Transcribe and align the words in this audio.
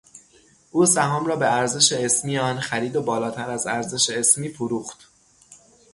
او 0.71 0.85
سهام 0.85 1.25
را 1.25 1.35
به 1.35 1.53
ارزش 1.53 1.91
اسمی 1.93 2.37
آن 2.37 2.59
خرید 2.59 2.95
و 2.95 3.01
بالاتر 3.03 3.49
از 3.49 3.67
ارزش 3.67 4.09
اسمی 4.09 4.49
فروخت. 4.49 5.09